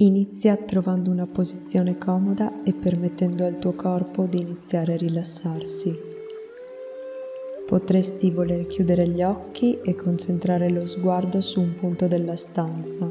Inizia 0.00 0.54
trovando 0.54 1.10
una 1.10 1.26
posizione 1.26 1.98
comoda 1.98 2.62
e 2.62 2.72
permettendo 2.72 3.44
al 3.44 3.58
tuo 3.58 3.72
corpo 3.72 4.26
di 4.26 4.38
iniziare 4.38 4.92
a 4.92 4.96
rilassarsi. 4.96 5.98
Potresti 7.66 8.30
voler 8.30 8.68
chiudere 8.68 9.08
gli 9.08 9.24
occhi 9.24 9.80
e 9.80 9.96
concentrare 9.96 10.70
lo 10.70 10.86
sguardo 10.86 11.40
su 11.40 11.60
un 11.60 11.74
punto 11.74 12.06
della 12.06 12.36
stanza. 12.36 13.10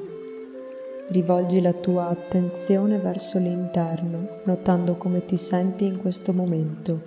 Rivolgi 1.10 1.60
la 1.60 1.74
tua 1.74 2.08
attenzione 2.08 3.00
verso 3.00 3.38
l'interno, 3.38 4.40
notando 4.46 4.96
come 4.96 5.26
ti 5.26 5.36
senti 5.36 5.84
in 5.84 5.98
questo 5.98 6.32
momento. 6.32 7.02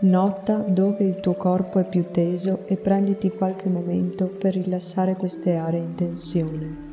Nota 0.00 0.56
dove 0.58 1.04
il 1.04 1.18
tuo 1.20 1.32
corpo 1.32 1.78
è 1.78 1.88
più 1.88 2.10
teso 2.10 2.66
e 2.66 2.76
prenditi 2.76 3.30
qualche 3.30 3.70
momento 3.70 4.28
per 4.28 4.52
rilassare 4.52 5.16
queste 5.16 5.56
aree 5.56 5.80
in 5.80 5.94
tensione. 5.94 6.89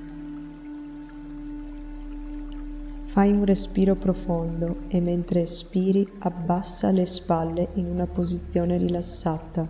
Fai 3.07 3.31
un 3.31 3.45
respiro 3.45 3.95
profondo 3.95 4.79
e 4.89 4.99
mentre 4.99 5.43
espiri 5.43 6.05
abbassa 6.19 6.91
le 6.91 7.05
spalle 7.05 7.69
in 7.75 7.87
una 7.87 8.05
posizione 8.05 8.77
rilassata. 8.77 9.67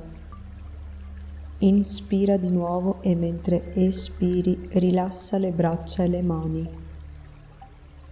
Inspira 1.59 2.35
di 2.37 2.49
nuovo 2.49 2.99
e 3.03 3.15
mentre 3.15 3.71
espiri 3.75 4.67
rilassa 4.73 5.37
le 5.37 5.51
braccia 5.51 6.03
e 6.03 6.07
le 6.07 6.23
mani. 6.23 6.69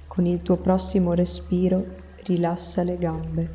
Con 0.06 0.28
il 0.28 0.44
tuo 0.44 0.58
prossimo 0.58 1.14
respiro 1.14 1.84
rilassa 2.26 2.84
le 2.84 2.98
gambe. 2.98 3.54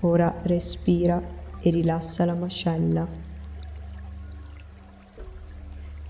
Ora 0.00 0.36
respira 0.42 1.22
e 1.60 1.70
rilassa 1.70 2.24
la 2.24 2.34
mascella. 2.34 3.08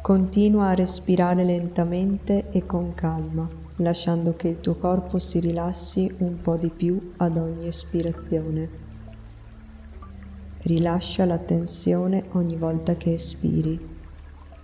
Continua 0.01 0.69
a 0.69 0.75
respirare 0.75 1.45
lentamente 1.45 2.49
e 2.49 2.65
con 2.65 2.95
calma 2.95 3.62
lasciando 3.83 4.35
che 4.35 4.49
il 4.49 4.61
tuo 4.61 4.77
corpo 4.77 5.19
si 5.19 5.41
rilassi 5.41 6.13
un 6.19 6.41
po' 6.41 6.57
di 6.57 6.71
più 6.71 7.13
ad 7.19 7.37
ogni 7.37 7.67
espirazione. 7.67 8.71
Rilascia 10.63 11.27
la 11.27 11.39
tensione 11.39 12.27
ogni 12.31 12.57
volta 12.57 12.97
che 12.97 13.13
espiri. 13.13 13.79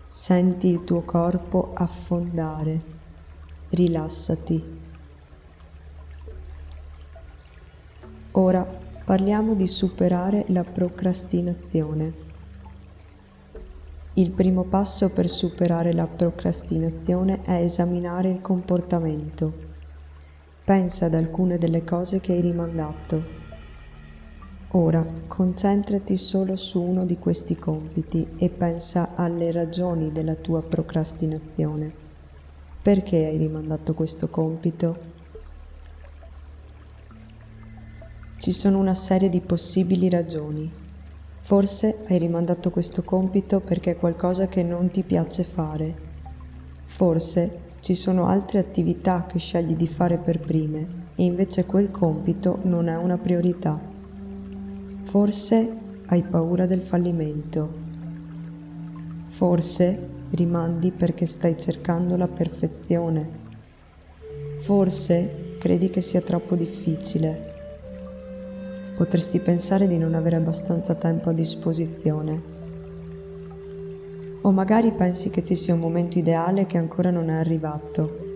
Senti 0.07 0.69
il 0.69 0.85
tuo 0.85 1.03
corpo 1.03 1.73
affondare. 1.75 2.97
Rilassati. 3.71 4.77
Ora 8.33 8.65
parliamo 9.05 9.55
di 9.55 9.67
superare 9.67 10.45
la 10.49 10.63
procrastinazione. 10.63 12.28
Il 14.19 14.33
primo 14.33 14.65
passo 14.65 15.11
per 15.11 15.29
superare 15.29 15.93
la 15.93 16.09
procrastinazione 16.09 17.41
è 17.43 17.53
esaminare 17.53 18.29
il 18.29 18.41
comportamento. 18.41 19.55
Pensa 20.65 21.07
ad 21.07 21.15
alcune 21.15 21.57
delle 21.57 21.85
cose 21.85 22.19
che 22.19 22.33
hai 22.33 22.41
rimandato. 22.41 23.25
Ora 24.73 25.07
concentrati 25.29 26.17
solo 26.17 26.57
su 26.57 26.83
uno 26.83 27.05
di 27.05 27.17
questi 27.17 27.55
compiti 27.55 28.27
e 28.39 28.51
pensa 28.51 29.15
alle 29.15 29.53
ragioni 29.53 30.11
della 30.11 30.35
tua 30.35 30.65
procrastinazione. 30.65 31.95
Perché 32.83 33.25
hai 33.25 33.37
rimandato 33.37 33.95
questo 33.95 34.29
compito? 34.31 34.99
Ci 38.37 38.51
sono 38.51 38.81
una 38.81 38.95
serie 38.95 39.29
di 39.29 39.41
possibili 39.41 40.09
ragioni 40.09 40.87
Forse 41.49 42.01
hai 42.09 42.19
rimandato 42.19 42.71
questo 42.71 43.03
compito 43.03 43.61
perché 43.61 43.93
è 43.93 43.97
qualcosa 43.97 44.49
che 44.49 44.63
non 44.63 44.91
ti 44.91 45.03
piace 45.03 45.45
fare. 45.45 45.97
Forse 46.85 47.61
ci 47.81 47.95
sono 47.95 48.27
altre 48.27 48.59
attività 48.59 49.25
che 49.25 49.39
scegli 49.39 49.75
di 49.75 49.89
fare 49.89 50.19
per 50.19 50.41
prime 50.41 51.07
e 51.15 51.25
invece 51.25 51.65
quel 51.65 51.91
compito 51.91 52.59
non 52.65 52.89
è 52.89 52.99
una 52.99 53.17
priorità. 53.17 53.81
Forse 55.01 55.77
hai 56.09 56.23
paura 56.23 56.67
del 56.67 56.83
fallimento. 56.83 57.73
Forse 59.29 60.09
rimandi 60.33 60.93
perché 60.93 61.25
stai 61.25 61.57
cercando 61.57 62.19
la 62.19 62.29
perfezione. 62.29 63.31
Forse 64.57 65.57
credi 65.59 65.89
che 65.89 66.03
sia 66.03 66.21
troppo 66.21 66.57
difficile 66.57 67.48
potresti 68.99 69.39
pensare 69.39 69.87
di 69.87 69.97
non 69.97 70.15
avere 70.15 70.35
abbastanza 70.35 70.97
tempo 70.97 71.29
a 71.29 71.33
disposizione. 71.33 72.43
O 74.41 74.51
magari 74.51 74.91
pensi 74.91 75.31
che 75.31 75.45
ci 75.45 75.55
sia 75.55 75.75
un 75.75 75.79
momento 75.79 76.19
ideale 76.19 76.67
che 76.67 76.79
ancora 76.79 77.13
non 77.13 77.29
è 77.29 77.35
arrivato. 77.35 78.27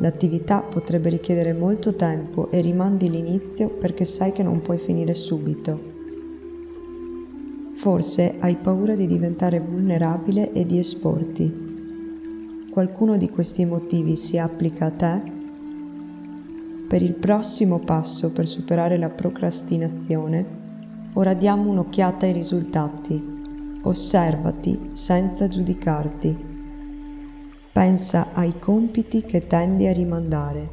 L'attività 0.00 0.60
potrebbe 0.60 1.08
richiedere 1.08 1.54
molto 1.54 1.94
tempo 1.94 2.50
e 2.50 2.60
rimandi 2.60 3.08
l'inizio 3.08 3.70
perché 3.70 4.04
sai 4.04 4.32
che 4.32 4.42
non 4.42 4.60
puoi 4.60 4.76
finire 4.76 5.14
subito. 5.14 5.80
Forse 7.72 8.34
hai 8.40 8.56
paura 8.56 8.94
di 8.94 9.06
diventare 9.06 9.60
vulnerabile 9.60 10.52
e 10.52 10.66
di 10.66 10.78
esporti. 10.78 12.68
Qualcuno 12.70 13.16
di 13.16 13.30
questi 13.30 13.64
motivi 13.64 14.14
si 14.14 14.36
applica 14.36 14.84
a 14.84 14.90
te 14.90 15.36
per 16.88 17.02
il 17.02 17.12
prossimo 17.12 17.80
passo 17.80 18.32
per 18.32 18.46
superare 18.46 18.96
la 18.96 19.10
procrastinazione, 19.10 20.46
ora 21.12 21.34
diamo 21.34 21.70
un'occhiata 21.70 22.24
ai 22.24 22.32
risultati. 22.32 23.36
Osservati 23.82 24.90
senza 24.94 25.48
giudicarti. 25.48 26.46
Pensa 27.70 28.32
ai 28.32 28.58
compiti 28.58 29.22
che 29.22 29.46
tendi 29.46 29.86
a 29.86 29.92
rimandare, 29.92 30.70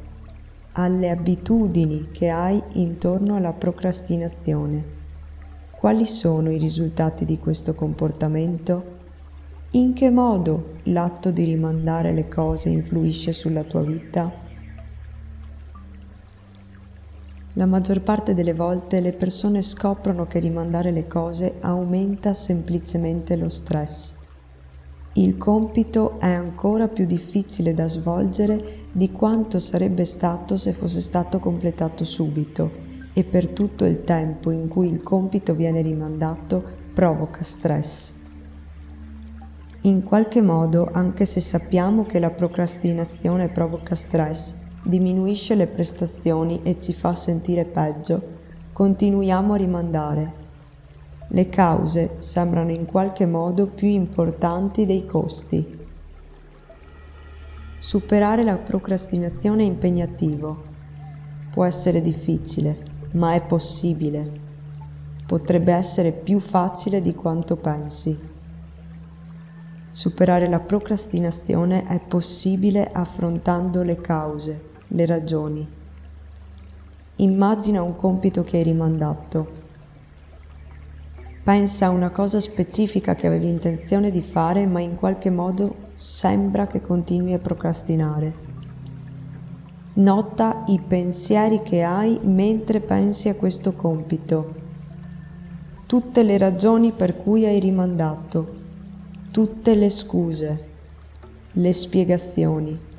alle 0.74 1.10
abitudini 1.10 2.08
che 2.12 2.30
hai 2.30 2.64
intorno 2.76 3.36
alla 3.36 3.54
procrastinazione. 3.54 4.94
Quali 5.72 6.06
sono 6.06 6.50
i 6.50 6.58
risultati 6.58 7.26
di 7.26 7.38
questo 7.40 7.76
comportamento? 7.76 8.94
In 9.72 9.92
che 9.92 10.10
modo 10.10 10.78
l'atto 10.84 11.30
di 11.30 11.44
rimandare 11.44 12.14
le 12.14 12.30
cose 12.30 12.70
influisce 12.70 13.34
sulla 13.34 13.64
tua 13.64 13.82
vita? 13.82 14.45
La 17.58 17.66
maggior 17.66 18.02
parte 18.02 18.34
delle 18.34 18.54
volte 18.54 19.00
le 19.00 19.14
persone 19.14 19.62
scoprono 19.62 20.26
che 20.28 20.40
rimandare 20.40 20.92
le 20.92 21.08
cose 21.08 21.56
aumenta 21.62 22.34
semplicemente 22.34 23.38
lo 23.38 23.48
stress. 23.48 24.16
Il 25.14 25.38
compito 25.38 26.20
è 26.20 26.30
ancora 26.30 26.90
più 26.90 27.06
difficile 27.06 27.74
da 27.74 27.88
svolgere 27.88 28.88
di 28.92 29.10
quanto 29.14 29.60
sarebbe 29.60 30.04
stato 30.04 30.58
se 30.58 30.74
fosse 30.74 31.00
stato 31.00 31.40
completato 31.40 32.04
subito 32.04 32.70
e 33.14 33.24
per 33.24 33.48
tutto 33.48 33.86
il 33.86 34.04
tempo 34.04 34.52
in 34.52 34.68
cui 34.68 34.90
il 34.90 35.02
compito 35.02 35.56
viene 35.56 35.82
rimandato 35.82 36.62
provoca 36.94 37.42
stress. 37.42 38.14
In 39.84 40.04
qualche 40.04 40.42
modo, 40.42 40.90
anche 40.92 41.24
se 41.24 41.40
sappiamo 41.40 42.04
che 42.04 42.20
la 42.20 42.32
procrastinazione 42.32 43.48
provoca 43.48 43.96
stress, 43.96 44.56
diminuisce 44.86 45.56
le 45.56 45.66
prestazioni 45.66 46.62
e 46.62 46.80
ci 46.80 46.94
fa 46.94 47.16
sentire 47.16 47.66
peggio, 47.66 48.34
continuiamo 48.72 49.54
a 49.54 49.58
rimandare. 49.58 50.34
Le 51.30 51.50
cause 51.50 52.18
sembrano 52.20 52.72
in 52.72 52.86
qualche 52.86 53.26
modo 53.26 53.66
più 53.66 53.88
importanti 53.88 54.86
dei 54.86 55.06
costi. 55.06 55.80
Superare 57.80 58.44
la 58.44 58.58
procrastinazione 58.58 59.64
è 59.64 59.66
impegnativo. 59.66 60.74
Può 61.50 61.66
essere 61.66 62.00
difficile, 62.00 63.10
ma 63.14 63.34
è 63.34 63.42
possibile. 63.42 64.44
Potrebbe 65.26 65.74
essere 65.74 66.12
più 66.12 66.40
facile 66.40 67.02
di 67.02 67.16
quanto 67.16 67.58
pensi. 67.58 68.34
Superare 69.90 70.48
la 70.48 70.60
procrastinazione 70.60 71.86
è 71.86 72.00
possibile 72.00 72.88
affrontando 72.92 73.82
le 73.82 74.00
cause 74.00 74.74
le 74.96 75.06
ragioni. 75.06 75.70
Immagina 77.18 77.82
un 77.82 77.98
compito 77.98 78.44
che 78.44 78.58
hai 78.58 78.64
rimandato. 78.64 79.64
Pensa 81.44 81.88
a 81.88 81.90
una 81.90 82.12
cosa 82.12 82.40
specifica 82.40 83.14
che 83.14 83.28
avevi 83.28 83.50
intenzione 83.50 84.10
di 84.10 84.22
fare 84.22 84.66
ma 84.66 84.80
in 84.80 84.96
qualche 84.96 85.30
modo 85.30 85.90
sembra 85.96 86.66
che 86.66 86.80
continui 86.80 87.34
a 87.34 87.40
procrastinare. 87.40 88.44
Nota 89.96 90.64
i 90.68 90.80
pensieri 90.80 91.62
che 91.62 91.84
hai 91.84 92.18
mentre 92.24 92.80
pensi 92.80 93.28
a 93.28 93.36
questo 93.36 93.74
compito, 93.74 94.54
tutte 95.86 96.24
le 96.24 96.38
ragioni 96.38 96.94
per 96.94 97.18
cui 97.18 97.46
hai 97.46 97.60
rimandato, 97.60 98.54
tutte 99.32 99.76
le 99.76 99.90
scuse, 99.90 100.68
le 101.52 101.74
spiegazioni. 101.74 102.94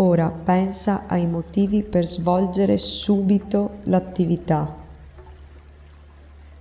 Ora 0.00 0.30
pensa 0.30 1.06
ai 1.08 1.26
motivi 1.26 1.82
per 1.82 2.06
svolgere 2.06 2.76
subito 2.76 3.78
l'attività. 3.84 4.76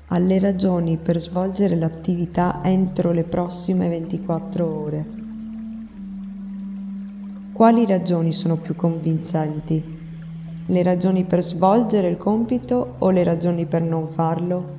alle 0.10 0.40
ragioni 0.40 0.98
per 0.98 1.20
svolgere 1.20 1.76
l'attività 1.76 2.62
entro 2.64 3.12
le 3.12 3.26
prossime 3.26 3.90
24 3.90 4.66
ore. 4.66 5.06
Quali 7.52 7.86
ragioni 7.86 8.32
sono 8.32 8.56
più 8.56 8.74
convincenti? 8.74 9.84
Le 10.66 10.84
ragioni 10.84 11.26
per 11.26 11.42
svolgere 11.42 12.08
il 12.08 12.18
compito 12.18 12.96
o 13.00 13.10
le 13.12 13.24
ragioni 13.24 13.66
per 13.66 13.84
non 13.84 14.08
farlo? 14.08 14.78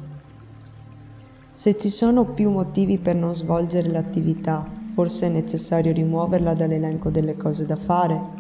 Se 1.53 1.77
ci 1.77 1.91
sono 1.91 2.25
più 2.25 2.51
motivi 2.51 2.99
per 2.99 3.15
non 3.15 3.35
svolgere 3.35 3.91
l'attività, 3.91 4.67
forse 4.95 5.27
è 5.27 5.31
necessario 5.31 5.93
rimuoverla 5.93 6.55
dall'elenco 6.55 7.11
delle 7.11 7.37
cose 7.37 7.67
da 7.67 7.77
fare 7.77 8.38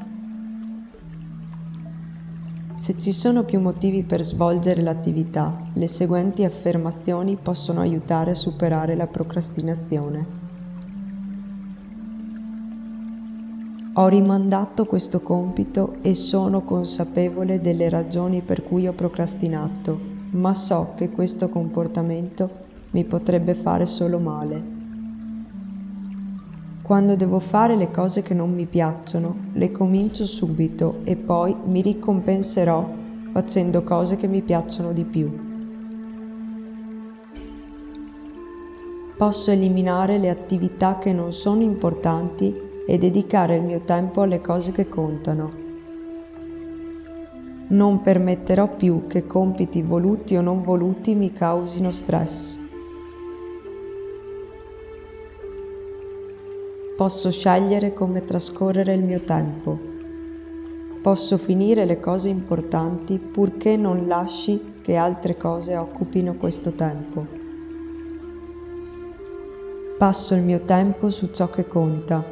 se 2.79 2.97
ci 2.97 3.11
sono 3.11 3.43
più 3.43 3.59
motivi 3.59 4.05
per 4.05 4.23
svolgere 4.23 4.83
l'attività, 4.83 5.65
le 5.73 5.89
seguenti 5.89 6.45
affermazioni 6.45 7.37
possono 7.37 7.81
aiutare 7.81 8.31
a 8.31 8.37
superare 8.37 8.95
la 8.95 9.09
procrastinazione. 9.09 10.27
Ho 13.95 14.07
rimandato 14.07 14.87
questo 14.87 15.21
compito 15.21 15.97
e 16.03 16.15
sono 16.15 16.63
consapevole 16.63 17.61
delle 17.61 17.89
ragioni 17.89 18.43
per 18.43 18.63
cui 18.63 18.87
ho 18.87 18.93
procrastinato, 18.93 19.99
ma 20.31 20.55
so 20.55 20.93
che 20.95 21.11
questo 21.11 21.49
comportamento 21.49 22.49
mi 22.93 23.05
potrebbe 23.05 23.55
fare 23.55 23.87
solo 23.87 24.21
male. 24.21 24.78
Quando 26.89 27.17
devo 27.17 27.39
fare 27.39 27.77
le 27.77 27.91
cose 27.91 28.23
che 28.23 28.33
non 28.33 28.51
mi 28.55 28.65
piacciono, 28.65 29.51
le 29.53 29.71
comincio 29.71 30.25
subito 30.25 31.01
e 31.05 31.17
poi 31.17 31.55
mi 31.67 31.83
ricompenserò 31.83 32.91
facendo 33.31 33.83
cose 33.83 34.17
che 34.17 34.27
mi 34.27 34.41
piacciono 34.41 34.95
di 34.95 35.05
più. 35.05 35.31
Posso 39.19 39.51
eliminare 39.51 40.17
le 40.17 40.31
attività 40.31 40.97
che 40.97 41.13
non 41.13 41.35
sono 41.35 41.61
importanti 41.61 42.57
e 42.87 42.97
dedicare 42.97 43.57
il 43.57 43.65
mio 43.65 43.83
tempo 43.83 44.23
alle 44.23 44.41
cose 44.41 44.73
che 44.73 44.89
contano. 44.89 45.53
Non 47.69 48.01
permetterò 48.01 48.77
più 48.77 49.07
che 49.07 49.27
compiti 49.27 49.83
voluti 49.83 50.37
o 50.37 50.41
non 50.41 50.63
voluti 50.63 51.15
mi 51.15 51.33
causino 51.33 51.91
stress. 51.91 52.68
Posso 56.99 57.31
scegliere 57.31 57.93
come 57.93 58.25
trascorrere 58.25 58.93
il 58.93 59.05
mio 59.05 59.21
tempo. 59.21 59.79
Posso 61.01 61.39
finire 61.39 61.85
le 61.85 62.01
cose 62.01 62.29
importanti 62.29 63.21
purché 63.21 63.77
non 63.77 64.09
lasci 64.09 64.81
che 64.83 64.97
altre 64.97 65.37
cose 65.37 65.77
occupino 65.77 66.35
questo 66.35 66.73
tempo. 66.73 67.25
Passo 69.97 70.35
il 70.35 70.43
mio 70.43 70.63
tempo 70.63 71.09
su 71.09 71.31
ciò 71.31 71.49
che 71.49 71.69
conta. 71.69 72.25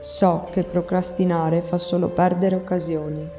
So 0.00 0.48
che 0.50 0.64
procrastinare 0.64 1.60
fa 1.60 1.78
solo 1.78 2.08
perdere 2.08 2.56
occasioni. 2.56 3.30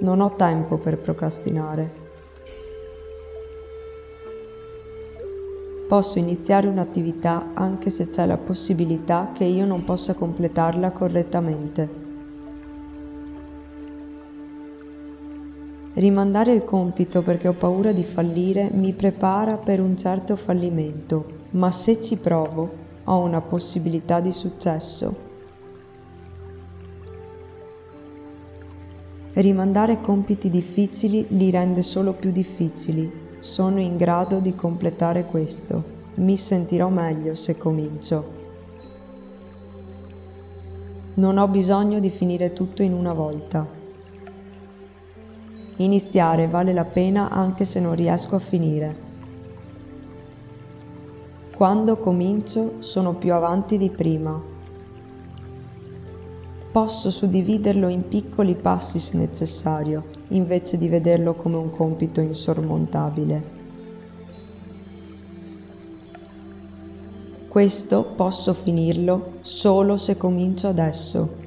Non 0.00 0.20
ho 0.20 0.34
tempo 0.34 0.76
per 0.76 0.98
procrastinare. 0.98 1.99
Posso 5.90 6.20
iniziare 6.20 6.68
un'attività 6.68 7.50
anche 7.52 7.90
se 7.90 8.06
c'è 8.06 8.24
la 8.24 8.36
possibilità 8.36 9.32
che 9.34 9.42
io 9.42 9.66
non 9.66 9.82
possa 9.82 10.14
completarla 10.14 10.92
correttamente. 10.92 11.90
Rimandare 15.94 16.52
il 16.52 16.62
compito 16.62 17.22
perché 17.22 17.48
ho 17.48 17.54
paura 17.54 17.90
di 17.90 18.04
fallire 18.04 18.70
mi 18.72 18.92
prepara 18.92 19.56
per 19.56 19.80
un 19.80 19.96
certo 19.96 20.36
fallimento, 20.36 21.24
ma 21.50 21.72
se 21.72 22.00
ci 22.00 22.16
provo 22.18 22.70
ho 23.02 23.18
una 23.18 23.40
possibilità 23.40 24.20
di 24.20 24.30
successo. 24.30 25.16
Rimandare 29.32 30.00
compiti 30.00 30.48
difficili 30.48 31.26
li 31.30 31.50
rende 31.50 31.82
solo 31.82 32.12
più 32.12 32.30
difficili 32.30 33.29
sono 33.40 33.80
in 33.80 33.96
grado 33.96 34.38
di 34.38 34.54
completare 34.54 35.26
questo. 35.26 35.98
Mi 36.14 36.36
sentirò 36.36 36.88
meglio 36.88 37.34
se 37.34 37.56
comincio. 37.56 38.38
Non 41.14 41.38
ho 41.38 41.48
bisogno 41.48 41.98
di 41.98 42.10
finire 42.10 42.52
tutto 42.52 42.82
in 42.82 42.92
una 42.92 43.12
volta. 43.12 43.66
Iniziare 45.76 46.46
vale 46.46 46.72
la 46.72 46.84
pena 46.84 47.30
anche 47.30 47.64
se 47.64 47.80
non 47.80 47.94
riesco 47.94 48.36
a 48.36 48.40
finire. 48.40 49.08
Quando 51.56 51.98
comincio 51.98 52.76
sono 52.80 53.14
più 53.14 53.32
avanti 53.34 53.76
di 53.76 53.90
prima 53.90 54.49
posso 56.72 57.10
suddividerlo 57.10 57.88
in 57.88 58.06
piccoli 58.06 58.54
passi 58.54 59.00
se 59.00 59.16
necessario, 59.16 60.04
invece 60.28 60.78
di 60.78 60.88
vederlo 60.88 61.34
come 61.34 61.56
un 61.56 61.70
compito 61.70 62.20
insormontabile. 62.20 63.58
Questo 67.48 68.04
posso 68.14 68.54
finirlo 68.54 69.38
solo 69.40 69.96
se 69.96 70.16
comincio 70.16 70.68
adesso. 70.68 71.38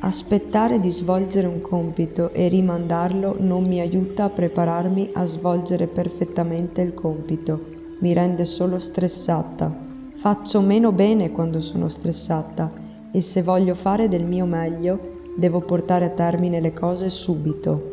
Aspettare 0.00 0.80
di 0.80 0.90
svolgere 0.90 1.46
un 1.46 1.60
compito 1.60 2.32
e 2.32 2.48
rimandarlo 2.48 3.36
non 3.38 3.62
mi 3.68 3.78
aiuta 3.78 4.24
a 4.24 4.30
prepararmi 4.30 5.10
a 5.12 5.24
svolgere 5.24 5.86
perfettamente 5.86 6.82
il 6.82 6.92
compito, 6.92 7.66
mi 8.00 8.12
rende 8.12 8.44
solo 8.44 8.80
stressata 8.80 9.81
Faccio 10.14 10.60
meno 10.60 10.92
bene 10.92 11.32
quando 11.32 11.60
sono 11.60 11.88
stressata 11.88 12.70
e 13.10 13.20
se 13.20 13.42
voglio 13.42 13.74
fare 13.74 14.08
del 14.08 14.24
mio 14.24 14.44
meglio 14.46 15.10
devo 15.36 15.60
portare 15.60 16.04
a 16.04 16.10
termine 16.10 16.60
le 16.60 16.72
cose 16.72 17.10
subito. 17.10 17.90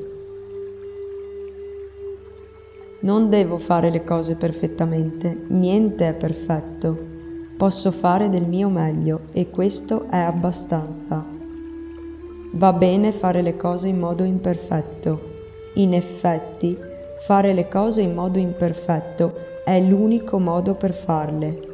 Non 3.01 3.29
devo 3.29 3.57
fare 3.57 3.89
le 3.89 4.03
cose 4.03 4.35
perfettamente, 4.35 5.45
niente 5.47 6.09
è 6.09 6.13
perfetto. 6.13 7.07
Posso 7.57 7.89
fare 7.89 8.29
del 8.29 8.45
mio 8.45 8.69
meglio 8.69 9.21
e 9.31 9.49
questo 9.49 10.05
è 10.09 10.19
abbastanza. 10.19 11.25
Va 12.51 12.73
bene 12.73 13.11
fare 13.11 13.41
le 13.41 13.55
cose 13.55 13.87
in 13.87 13.97
modo 13.97 14.23
imperfetto. 14.23 15.21
In 15.75 15.93
effetti, 15.93 16.77
fare 17.25 17.53
le 17.53 17.67
cose 17.67 18.01
in 18.01 18.13
modo 18.13 18.37
imperfetto 18.37 19.33
è 19.63 19.79
l'unico 19.81 20.37
modo 20.37 20.75
per 20.75 20.93
farle 20.93 21.68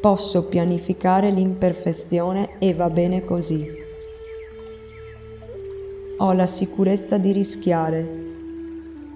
posso 0.00 0.44
pianificare 0.44 1.30
l'imperfezione 1.30 2.58
e 2.58 2.74
va 2.74 2.90
bene 2.90 3.24
così. 3.24 3.84
Ho 6.18 6.32
la 6.32 6.46
sicurezza 6.46 7.18
di 7.18 7.32
rischiare. 7.32 8.24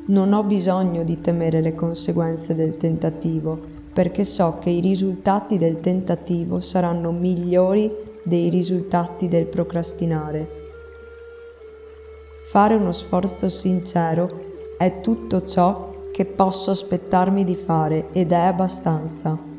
Non 0.07 0.33
ho 0.33 0.43
bisogno 0.43 1.05
di 1.05 1.21
temere 1.21 1.61
le 1.61 1.75
conseguenze 1.75 2.55
del 2.55 2.77
tentativo, 2.77 3.59
perché 3.93 4.25
so 4.25 4.59
che 4.61 4.71
i 4.71 4.81
risultati 4.81 5.59
del 5.59 5.81
tentativo 5.81 6.61
saranno 6.61 7.13
migliori 7.13 7.91
dei 8.23 8.49
risultati 8.49 9.29
del 9.29 9.47
procrastinare. 9.47 10.59
Fare 12.43 12.75
uno 12.75 12.93
sforzo 12.93 13.49
sincero 13.49 14.49
è 14.77 15.01
tutto 15.01 15.43
ciò 15.43 16.09
che 16.11 16.25
posso 16.27 16.71
aspettarmi 16.71 17.45
di 17.45 17.55
fare 17.55 18.09
ed 18.13 18.33
è 18.33 18.39
abbastanza 18.39 19.50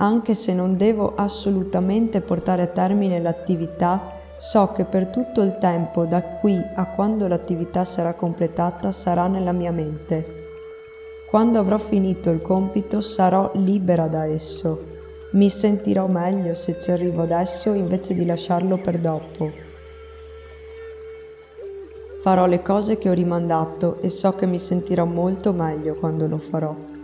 anche 0.00 0.34
se 0.34 0.54
non 0.54 0.76
devo 0.76 1.14
assolutamente 1.14 2.22
portare 2.22 2.62
a 2.62 2.66
termine 2.66 3.20
l'attività, 3.20 4.18
so 4.36 4.72
che 4.72 4.86
per 4.86 5.08
tutto 5.08 5.42
il 5.42 5.58
tempo 5.58 6.06
da 6.06 6.22
qui 6.22 6.58
a 6.74 6.86
quando 6.86 7.28
l'attività 7.28 7.84
sarà 7.84 8.14
completata 8.14 8.92
sarà 8.92 9.26
nella 9.26 9.52
mia 9.52 9.72
mente. 9.72 10.38
Quando 11.28 11.58
avrò 11.58 11.76
finito 11.76 12.30
il 12.30 12.40
compito 12.40 13.02
sarò 13.02 13.50
libera 13.54 14.08
da 14.08 14.24
esso. 14.24 14.88
Mi 15.32 15.50
sentirò 15.50 16.06
meglio 16.06 16.54
se 16.54 16.78
ci 16.78 16.90
arrivo 16.90 17.22
adesso 17.22 17.74
invece 17.74 18.14
di 18.14 18.24
lasciarlo 18.24 18.78
per 18.78 18.98
dopo. 18.98 19.52
Farò 22.20 22.46
le 22.46 22.62
cose 22.62 22.96
che 22.96 23.10
ho 23.10 23.14
rimandato 23.14 23.98
e 24.00 24.08
so 24.08 24.32
che 24.32 24.46
mi 24.46 24.58
sentirò 24.58 25.04
molto 25.04 25.52
meglio 25.52 25.94
quando 25.94 26.26
lo 26.26 26.38
farò. 26.38 26.99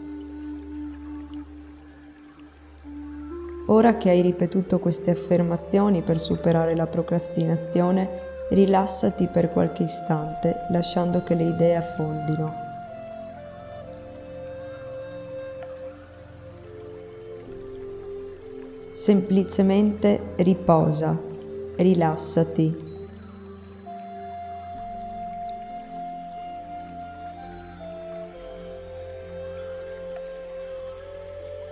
Ora 3.68 3.96
che 3.96 4.10
hai 4.10 4.20
ripetuto 4.20 4.78
queste 4.78 5.10
affermazioni 5.10 6.02
per 6.02 6.20
superare 6.20 6.76
la 6.76 6.86
procrastinazione, 6.86 8.44
rilassati 8.50 9.26
per 9.26 9.50
qualche 9.50 9.82
istante 9.82 10.66
lasciando 10.70 11.24
che 11.24 11.34
le 11.34 11.44
idee 11.44 11.74
affondino. 11.74 12.64
Semplicemente 18.92 20.32
riposa, 20.36 21.20
rilassati. 21.76 22.85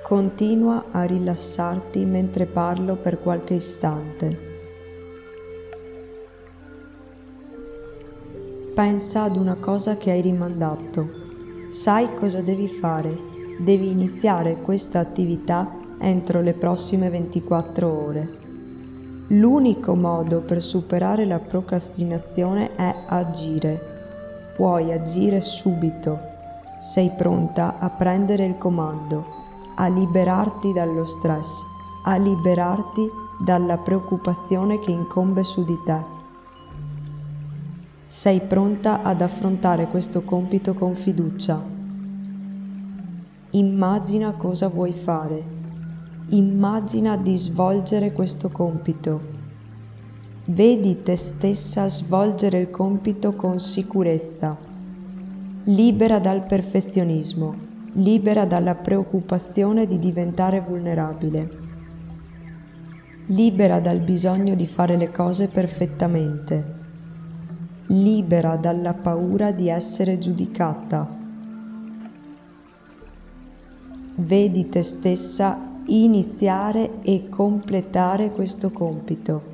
Continua 0.05 0.89
a 0.91 1.05
rilassarti 1.05 2.05
mentre 2.05 2.45
parlo 2.45 2.97
per 2.97 3.19
qualche 3.21 3.55
istante. 3.55 4.39
Pensa 8.75 9.23
ad 9.23 9.37
una 9.37 9.55
cosa 9.55 9.97
che 9.97 10.11
hai 10.11 10.21
rimandato. 10.21 11.09
Sai 11.69 12.13
cosa 12.13 12.43
devi 12.43 12.69
fare. 12.69 13.19
Devi 13.59 13.91
iniziare 13.91 14.61
questa 14.61 14.99
attività 14.99 15.75
entro 15.99 16.43
le 16.43 16.53
prossime 16.53 17.09
24 17.09 17.91
ore. 17.91 18.37
L'unico 19.29 19.95
modo 19.95 20.43
per 20.43 20.61
superare 20.61 21.25
la 21.25 21.39
procrastinazione 21.39 22.75
è 22.75 22.95
agire. 23.07 24.53
Puoi 24.55 24.93
agire 24.93 25.41
subito. 25.41 26.21
Sei 26.79 27.11
pronta 27.17 27.79
a 27.79 27.89
prendere 27.89 28.45
il 28.45 28.59
comando, 28.59 29.44
a 29.75 29.89
liberarti 29.89 30.73
dallo 30.73 31.05
stress, 31.05 31.63
a 32.05 32.17
liberarti 32.17 33.11
dalla 33.39 33.79
preoccupazione 33.79 34.79
che 34.79 34.91
incombe 34.91 35.43
su 35.45 35.65
di 35.65 35.79
te 35.85 36.13
sei 38.15 38.43
pronta 38.43 39.03
ad 39.03 39.23
affrontare 39.23 39.89
questo 39.89 40.23
compito 40.23 40.75
con 40.75 40.95
fiducia. 40.95 41.61
Immagina 43.51 44.35
cosa 44.35 44.69
vuoi 44.69 44.93
fare. 44.93 45.43
Immagina 46.29 47.17
di 47.17 47.37
svolgere 47.37 48.13
questo 48.13 48.51
compito. 48.51 49.33
Vedi 50.45 51.03
te 51.03 51.17
stessa 51.17 51.89
svolgere 51.89 52.61
il 52.61 52.71
compito 52.71 53.35
con 53.35 53.59
sicurezza, 53.59 54.57
libera 55.65 56.19
dal 56.21 56.45
perfezionismo, 56.45 57.64
libera 57.95 58.45
dalla 58.45 58.75
preoccupazione 58.75 59.87
di 59.87 59.99
diventare 59.99 60.61
vulnerabile, 60.61 61.51
libera 63.27 63.81
dal 63.81 64.01
bisogno 64.01 64.55
di 64.55 64.67
fare 64.67 64.97
le 64.97 65.11
cose 65.11 65.49
perfettamente 65.49 66.83
libera 67.89 68.57
dalla 68.57 68.95
paura 68.95 69.53
di 69.53 69.69
essere 69.69 70.19
giudicata. 70.19 71.23
Vedi 74.17 74.69
te 74.69 74.83
stessa 74.83 75.73
iniziare 75.87 77.03
e 77.03 77.29
completare 77.29 78.31
questo 78.31 78.71
compito. 78.71 79.54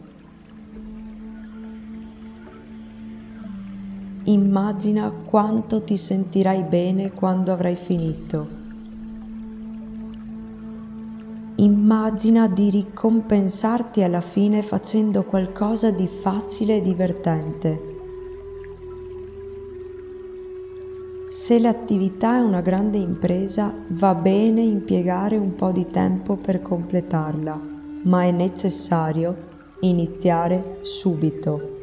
Immagina 4.30 5.10
quanto 5.10 5.82
ti 5.82 5.96
sentirai 5.96 6.62
bene 6.62 7.12
quando 7.12 7.50
avrai 7.50 7.74
finito. 7.74 8.48
Immagina 11.56 12.46
di 12.46 12.70
ricompensarti 12.70 14.04
alla 14.04 14.20
fine 14.20 14.62
facendo 14.62 15.24
qualcosa 15.24 15.90
di 15.90 16.06
facile 16.06 16.76
e 16.76 16.80
divertente. 16.80 17.82
Se 21.28 21.58
l'attività 21.58 22.36
è 22.36 22.40
una 22.40 22.60
grande 22.60 22.98
impresa, 22.98 23.74
va 23.88 24.14
bene 24.14 24.60
impiegare 24.60 25.36
un 25.36 25.56
po' 25.56 25.72
di 25.72 25.90
tempo 25.90 26.36
per 26.36 26.62
completarla, 26.62 27.60
ma 28.04 28.22
è 28.22 28.30
necessario 28.30 29.48
iniziare 29.80 30.78
subito. 30.82 31.79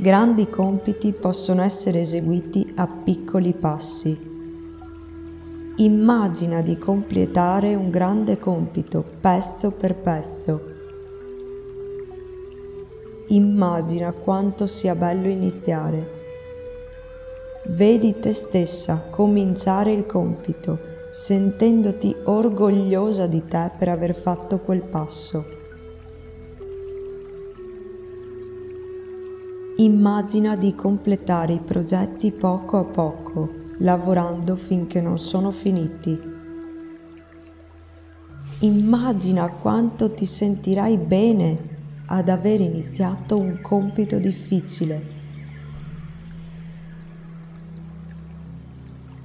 Grandi 0.00 0.48
compiti 0.48 1.12
possono 1.12 1.60
essere 1.60 2.00
eseguiti 2.00 2.72
a 2.76 2.86
piccoli 2.86 3.52
passi. 3.52 4.18
Immagina 5.76 6.62
di 6.62 6.78
completare 6.78 7.74
un 7.74 7.90
grande 7.90 8.38
compito 8.38 9.04
pezzo 9.20 9.72
per 9.72 9.96
pezzo. 9.96 10.62
Immagina 13.26 14.12
quanto 14.12 14.66
sia 14.66 14.94
bello 14.94 15.28
iniziare 15.28 16.18
Vedi 17.66 18.18
te 18.18 18.32
stessa 18.32 19.04
cominciare 19.10 19.92
il 19.92 20.06
compito, 20.06 20.78
sentendoti 21.10 22.16
orgogliosa 22.24 23.26
di 23.26 23.46
te 23.46 23.70
per 23.78 23.90
aver 23.90 24.14
fatto 24.14 24.60
quel 24.60 24.80
passo. 24.80 25.59
Immagina 29.80 30.56
di 30.56 30.74
completare 30.74 31.54
i 31.54 31.60
progetti 31.60 32.32
poco 32.32 32.76
a 32.76 32.84
poco, 32.84 33.50
lavorando 33.78 34.54
finché 34.54 35.00
non 35.00 35.18
sono 35.18 35.50
finiti. 35.50 36.20
Immagina 38.60 39.48
quanto 39.50 40.12
ti 40.12 40.26
sentirai 40.26 40.98
bene 40.98 41.58
ad 42.08 42.28
aver 42.28 42.60
iniziato 42.60 43.38
un 43.38 43.60
compito 43.62 44.18
difficile 44.18 45.18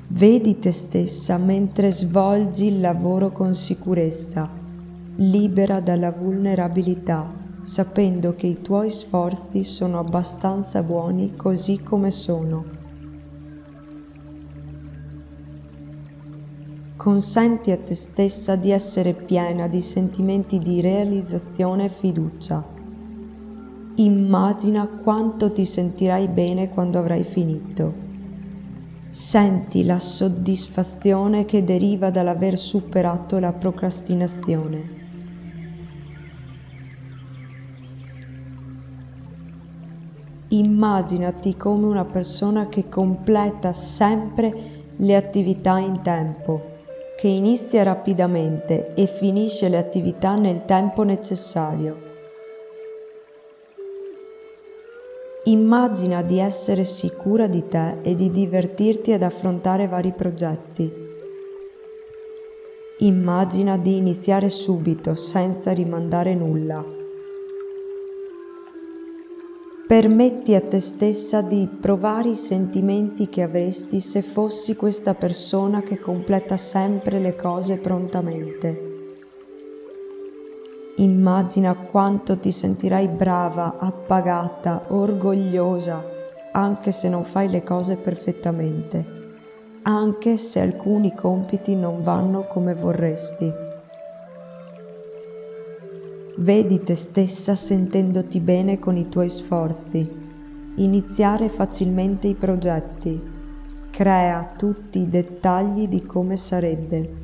Vedi 0.07 0.59
te 0.59 0.71
stessa 0.71 1.37
mentre 1.37 1.91
svolgi 1.91 2.67
il 2.67 2.79
lavoro 2.79 3.33
con 3.33 3.53
sicurezza, 3.53 4.49
libera 5.15 5.81
dalla 5.81 6.11
vulnerabilità, 6.11 7.34
sapendo 7.65 8.35
che 8.35 8.45
i 8.45 8.61
tuoi 8.61 8.91
sforzi 8.91 9.63
sono 9.63 9.97
abbastanza 9.97 10.83
buoni 10.83 11.35
così 11.35 11.81
come 11.81 12.11
sono. 12.11 12.63
Consenti 16.95 17.71
a 17.71 17.77
te 17.77 17.95
stessa 17.95 18.55
di 18.55 18.69
essere 18.69 19.15
piena 19.15 19.67
di 19.67 19.81
sentimenti 19.81 20.59
di 20.59 20.79
realizzazione 20.79 21.85
e 21.85 21.89
fiducia. 21.89 22.63
Immagina 23.95 24.87
quanto 24.87 25.51
ti 25.51 25.65
sentirai 25.65 26.27
bene 26.27 26.69
quando 26.69 26.99
avrai 26.99 27.23
finito 27.23 28.03
senti 29.07 29.85
la 29.85 29.97
soddisfazione 29.97 31.45
che 31.45 31.63
deriva 31.63 32.09
dall'aver 32.09 32.57
superato 32.57 33.39
la 33.39 33.53
procrastinazione. 33.53 35.04
Immaginati 40.55 41.57
come 41.57 41.85
una 41.85 42.05
persona 42.05 42.69
che 42.69 42.87
completa 42.87 43.73
sempre 43.73 44.53
le 44.95 45.15
attività 45.17 45.79
in 45.79 46.01
tempo, 46.01 46.61
che 47.17 47.27
inizia 47.27 47.83
rapidamente 47.83 48.93
e 48.93 49.05
finisce 49.05 49.67
le 49.67 49.77
attività 49.77 50.35
nel 50.35 50.63
tempo 50.63 51.03
necessario. 51.03 51.97
Immagina 55.43 56.21
di 56.21 56.39
essere 56.39 56.85
sicura 56.85 57.47
di 57.47 57.67
te 57.67 57.99
e 58.01 58.15
di 58.15 58.31
divertirti 58.31 59.11
ad 59.11 59.23
affrontare 59.23 59.89
vari 59.89 60.13
progetti. 60.13 60.89
Immagina 62.99 63.77
di 63.77 63.97
iniziare 63.97 64.47
subito 64.47 65.15
senza 65.15 65.73
rimandare 65.73 66.33
nulla. 66.33 66.94
Permetti 69.87 70.55
a 70.55 70.61
te 70.61 70.79
stessa 70.79 71.43
di 71.43 71.69
provare 71.79 72.29
i 72.29 72.35
sentimenti 72.35 73.29
che 73.29 73.43
avresti 73.43 73.99
se 73.99 74.23
fossi 74.23 74.75
questa 74.75 75.13
persona 75.13 75.83
che 75.83 75.99
completa 75.99 76.57
sempre 76.57 77.19
le 77.19 77.35
cose 77.35 77.77
prontamente. 77.77 78.81
Immagina 80.95 81.75
quanto 81.75 82.39
ti 82.39 82.51
sentirai 82.51 83.09
brava, 83.09 83.77
appagata, 83.77 84.85
orgogliosa, 84.87 86.03
anche 86.53 86.91
se 86.91 87.07
non 87.07 87.23
fai 87.23 87.47
le 87.47 87.61
cose 87.61 87.95
perfettamente, 87.95 89.05
anche 89.83 90.37
se 90.37 90.61
alcuni 90.61 91.13
compiti 91.13 91.75
non 91.75 92.01
vanno 92.01 92.47
come 92.47 92.73
vorresti. 92.73 93.64
Vedi 96.37 96.83
te 96.83 96.95
stessa 96.95 97.55
sentendoti 97.55 98.41
bene 98.41 98.77
con 98.77 98.97
i 98.97 99.07
tuoi 99.07 99.29
sforzi, 99.29 100.05
iniziare 100.75 101.47
facilmente 101.47 102.27
i 102.27 102.35
progetti, 102.35 103.23
crea 103.89 104.53
tutti 104.57 104.99
i 104.99 105.07
dettagli 105.07 105.87
di 105.87 106.05
come 106.05 106.35
sarebbe. 106.35 107.15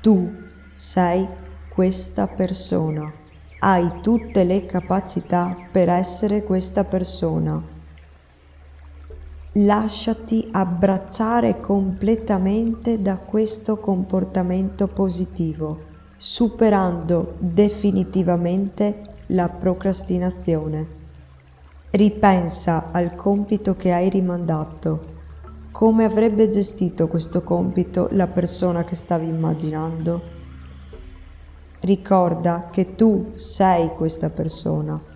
Tu 0.00 0.32
sei 0.72 1.26
questa 1.70 2.28
persona, 2.28 3.12
hai 3.58 4.00
tutte 4.02 4.44
le 4.44 4.64
capacità 4.64 5.56
per 5.72 5.88
essere 5.88 6.44
questa 6.44 6.84
persona. 6.84 7.75
Lasciati 9.58 10.46
abbracciare 10.52 11.60
completamente 11.60 13.00
da 13.00 13.16
questo 13.16 13.78
comportamento 13.78 14.86
positivo, 14.86 15.80
superando 16.14 17.36
definitivamente 17.38 19.14
la 19.28 19.48
procrastinazione. 19.48 20.86
Ripensa 21.88 22.90
al 22.92 23.14
compito 23.14 23.76
che 23.76 23.92
hai 23.92 24.10
rimandato. 24.10 25.14
Come 25.72 26.04
avrebbe 26.04 26.48
gestito 26.48 27.08
questo 27.08 27.42
compito 27.42 28.08
la 28.10 28.26
persona 28.26 28.84
che 28.84 28.94
stavi 28.94 29.26
immaginando? 29.26 30.22
Ricorda 31.80 32.68
che 32.70 32.94
tu 32.94 33.30
sei 33.36 33.88
questa 33.94 34.28
persona. 34.28 35.15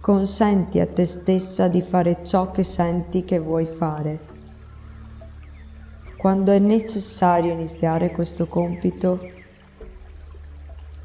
Consenti 0.00 0.78
a 0.78 0.86
te 0.86 1.04
stessa 1.04 1.66
di 1.66 1.82
fare 1.82 2.22
ciò 2.22 2.52
che 2.52 2.62
senti 2.62 3.24
che 3.24 3.40
vuoi 3.40 3.66
fare. 3.66 4.20
Quando 6.16 6.52
è 6.52 6.58
necessario 6.58 7.52
iniziare 7.52 8.12
questo 8.12 8.46
compito, 8.46 9.18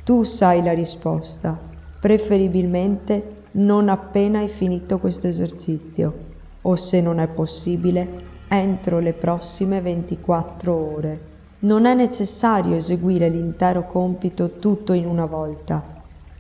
tu 0.04 0.24
sai 0.24 0.64
la 0.64 0.74
risposta, 0.74 1.60
preferibilmente 2.00 3.48
non 3.54 3.90
appena 3.90 4.40
hai 4.40 4.48
finito 4.48 5.00
questo 5.00 5.28
esercizio 5.28 6.32
o 6.62 6.76
se 6.76 7.02
non 7.02 7.20
è 7.20 7.28
possibile 7.28 8.32
entro 8.48 9.00
le 9.00 9.14
prossime 9.14 9.82
24 9.82 10.74
ore. 10.74 11.22
Non 11.60 11.86
è 11.86 11.96
necessario 11.96 12.76
eseguire 12.76 13.28
l'intero 13.28 13.86
compito 13.86 14.60
tutto 14.60 14.94
in 14.94 15.06
una 15.06 15.26
volta, 15.26 15.93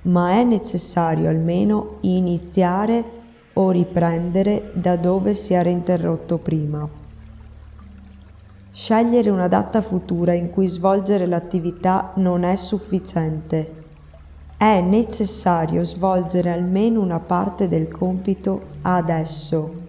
ma 0.03 0.31
è 0.31 0.43
necessario 0.43 1.29
almeno 1.29 1.97
iniziare 2.01 3.21
o 3.53 3.71
riprendere 3.71 4.71
da 4.73 4.95
dove 4.95 5.33
si 5.33 5.53
era 5.53 5.69
interrotto 5.69 6.37
prima. 6.37 6.89
Scegliere 8.71 9.29
una 9.29 9.47
data 9.47 9.81
futura 9.81 10.33
in 10.33 10.49
cui 10.49 10.67
svolgere 10.67 11.25
l'attività 11.25 12.13
non 12.15 12.43
è 12.43 12.55
sufficiente. 12.55 13.81
È 14.57 14.81
necessario 14.81 15.83
svolgere 15.83 16.51
almeno 16.51 17.01
una 17.01 17.19
parte 17.19 17.67
del 17.67 17.87
compito 17.89 18.61
adesso 18.81 19.81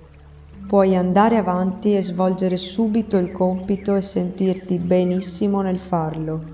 puoi 0.66 0.97
andare 0.97 1.37
avanti 1.37 1.94
e 1.94 2.02
svolgere 2.02 2.56
subito 2.56 3.16
il 3.16 3.30
compito 3.30 3.94
e 3.94 4.00
sentirti 4.00 4.78
benissimo 4.78 5.61
nel 5.61 5.78
farlo. 5.78 6.53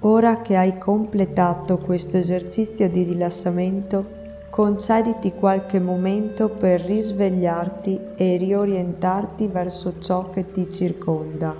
Ora 0.00 0.40
che 0.40 0.56
hai 0.56 0.78
completato 0.78 1.78
questo 1.78 2.16
esercizio 2.16 2.88
di 2.88 3.02
rilassamento, 3.02 4.18
concediti 4.50 5.32
qualche 5.32 5.78
momento 5.78 6.48
per 6.48 6.80
risvegliarti 6.80 8.00
e 8.16 8.36
riorientarti 8.36 9.46
verso 9.48 9.98
ciò 9.98 10.30
che 10.30 10.50
ti 10.50 10.68
circonda. 10.70 11.54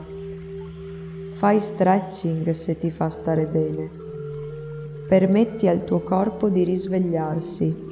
Fai 1.33 1.61
stretching 1.61 2.51
se 2.51 2.79
ti 2.79 2.91
fa 2.91 3.09
stare 3.09 3.47
bene 3.47 4.01
permetti 5.11 5.67
al 5.67 5.83
tuo 5.83 6.03
corpo 6.03 6.49
di 6.51 6.63
risvegliarsi. 6.63 7.89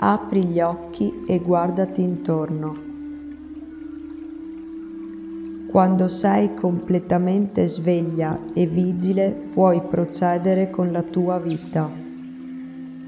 Apri 0.00 0.44
gli 0.44 0.60
occhi 0.60 1.22
e 1.24 1.38
guardati 1.38 2.02
intorno. 2.02 2.89
Quando 5.70 6.08
sei 6.08 6.52
completamente 6.54 7.68
sveglia 7.68 8.36
e 8.52 8.66
vigile 8.66 9.30
puoi 9.32 9.80
procedere 9.82 10.68
con 10.68 10.90
la 10.90 11.02
tua 11.02 11.38
vita. 11.38 11.88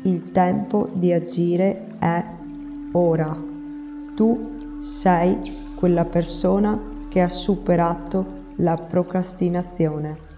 Il 0.02 0.30
tempo 0.30 0.88
di 0.92 1.12
agire 1.12 1.96
è 1.98 2.24
ora. 2.92 3.36
Tu 4.14 4.78
sei 4.78 5.72
quella 5.74 6.04
persona 6.04 6.80
che 7.08 7.20
ha 7.20 7.28
superato 7.28 8.44
la 8.58 8.76
procrastinazione. 8.76 10.31